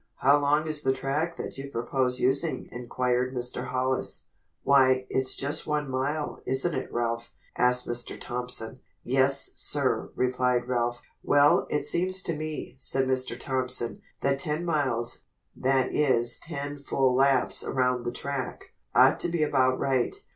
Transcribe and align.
"How 0.15 0.39
long 0.39 0.65
is 0.65 0.81
the 0.81 0.93
track 0.93 1.35
that 1.35 1.59
you 1.59 1.69
propose 1.69 2.19
using?" 2.19 2.67
inquired 2.71 3.35
Mr. 3.35 3.65
Hollis. 3.67 4.29
"Why, 4.63 5.05
it's 5.11 5.35
just 5.35 5.67
one 5.67 5.91
mile, 5.91 6.41
isn't 6.43 6.73
it 6.73 6.91
Ralph?" 6.91 7.31
asked 7.55 7.87
Mr. 7.87 8.19
Thompson. 8.19 8.79
"Yes, 9.03 9.51
sir," 9.55 10.09
replied 10.15 10.67
Ralph. 10.67 11.03
"Well, 11.21 11.67
it 11.69 11.85
seems 11.85 12.23
to 12.23 12.35
me," 12.35 12.73
said 12.79 13.07
Mr. 13.07 13.39
Thompson, 13.39 14.01
"that 14.21 14.39
ten 14.39 14.65
miles, 14.65 15.25
that 15.55 15.93
is 15.93 16.39
ten 16.39 16.79
full 16.79 17.13
laps 17.13 17.63
around 17.63 18.03
the 18.03 18.11
track, 18.11 18.73
ought 18.95 19.19
to 19.19 19.29
be 19.29 19.43
about 19.43 19.77
right. 19.77 20.15